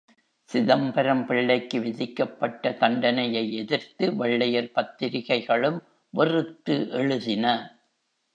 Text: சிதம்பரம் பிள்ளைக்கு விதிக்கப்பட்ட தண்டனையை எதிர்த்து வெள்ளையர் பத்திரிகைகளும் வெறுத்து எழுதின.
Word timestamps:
சிதம்பரம் 0.49 1.25
பிள்ளைக்கு 1.25 1.79
விதிக்கப்பட்ட 1.81 2.71
தண்டனையை 2.71 3.43
எதிர்த்து 3.53 4.15
வெள்ளையர் 4.15 4.71
பத்திரிகைகளும் 4.71 5.79
வெறுத்து 6.13 6.89
எழுதின. 6.91 7.45